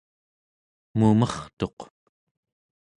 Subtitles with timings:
[0.97, 1.79] mumertuq